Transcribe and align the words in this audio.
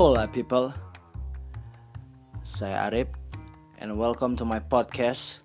Hola 0.00 0.32
people. 0.32 0.72
Saya 2.40 2.88
Arif 2.88 3.12
And 3.76 4.00
welcome 4.00 4.32
to 4.32 4.48
my 4.48 4.56
podcast 4.56 5.44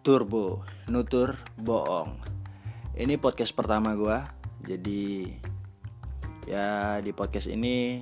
Turbo 0.00 0.64
Nutur 0.88 1.36
Bohong 1.60 2.16
Ini 2.96 3.20
podcast 3.20 3.52
pertama 3.52 3.92
gue 3.92 4.16
Jadi 4.64 5.36
Ya 6.48 6.96
di 7.04 7.12
podcast 7.12 7.52
ini 7.52 8.00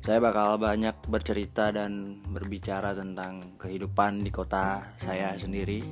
Saya 0.00 0.16
bakal 0.16 0.56
banyak 0.56 1.04
bercerita 1.04 1.68
dan 1.68 2.24
berbicara 2.24 2.96
tentang 2.96 3.60
kehidupan 3.60 4.24
di 4.24 4.32
kota 4.32 4.96
saya 4.96 5.36
sendiri. 5.36 5.84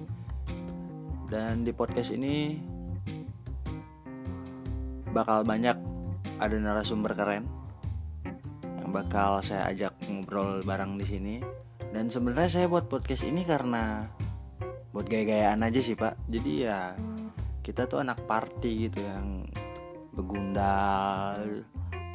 Dan 1.28 1.60
di 1.60 1.76
podcast 1.76 2.16
ini 2.16 2.56
Bakal 5.12 5.44
banyak 5.44 5.76
ada 6.40 6.56
narasumber 6.56 7.12
keren 7.12 7.67
bakal 8.90 9.40
saya 9.44 9.68
ajak 9.70 9.94
ngobrol 10.08 10.64
bareng 10.64 10.96
di 10.96 11.06
sini. 11.06 11.34
Dan 11.88 12.12
sebenarnya 12.12 12.50
saya 12.60 12.66
buat 12.68 12.88
podcast 12.88 13.24
ini 13.24 13.44
karena 13.44 14.08
buat 14.92 15.08
gaya-gayaan 15.08 15.64
aja 15.64 15.80
sih 15.80 15.96
pak. 15.96 16.16
Jadi 16.28 16.68
ya 16.68 16.96
kita 17.64 17.88
tuh 17.88 18.00
anak 18.00 18.24
party 18.24 18.88
gitu 18.88 19.04
yang 19.04 19.48
begundal, 20.12 21.64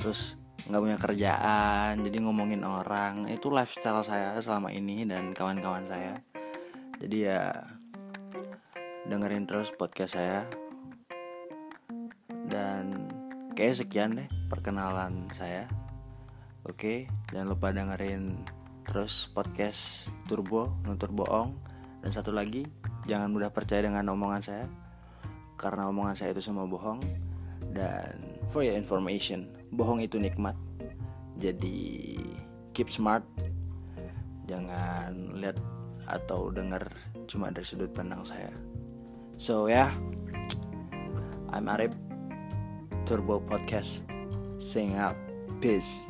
terus 0.02 0.36
nggak 0.68 0.82
punya 0.82 0.98
kerjaan, 1.00 1.94
jadi 2.02 2.18
ngomongin 2.22 2.62
orang. 2.66 3.30
Itu 3.30 3.54
lifestyle 3.54 4.04
saya 4.06 4.38
selama 4.42 4.74
ini 4.74 5.06
dan 5.06 5.32
kawan-kawan 5.32 5.86
saya. 5.86 6.20
Jadi 7.02 7.18
ya 7.30 7.50
dengerin 9.10 9.46
terus 9.50 9.74
podcast 9.76 10.16
saya 10.16 10.48
dan 12.48 13.14
Kayak 13.54 13.86
sekian 13.86 14.18
deh 14.18 14.26
perkenalan 14.50 15.30
saya. 15.30 15.70
Oke, 16.64 17.12
jangan 17.28 17.52
lupa 17.52 17.76
dengerin 17.76 18.40
terus 18.88 19.28
podcast 19.28 20.08
Turbo, 20.32 20.72
Nutur 20.88 21.12
Bohong. 21.12 21.60
Dan 22.00 22.16
satu 22.16 22.32
lagi, 22.32 22.64
jangan 23.04 23.36
mudah 23.36 23.52
percaya 23.52 23.84
dengan 23.84 24.08
omongan 24.16 24.40
saya. 24.40 24.72
Karena 25.60 25.92
omongan 25.92 26.16
saya 26.16 26.32
itu 26.32 26.40
semua 26.40 26.64
bohong. 26.64 27.04
Dan 27.76 28.40
for 28.48 28.64
your 28.64 28.80
information, 28.80 29.52
bohong 29.76 30.08
itu 30.08 30.16
nikmat. 30.16 30.56
Jadi 31.36 32.16
keep 32.72 32.88
smart. 32.88 33.28
Jangan 34.48 35.36
lihat 35.44 35.60
atau 36.08 36.48
dengar 36.48 36.88
cuma 37.28 37.52
dari 37.52 37.68
sudut 37.68 37.92
pandang 37.92 38.24
saya. 38.24 38.56
So 39.36 39.68
ya, 39.68 39.92
yeah, 39.92 39.92
I'm 41.52 41.68
Arif 41.68 41.92
Turbo 43.04 43.44
Podcast. 43.44 44.08
Sing 44.64 44.96
out. 44.96 45.20
Peace. 45.60 46.08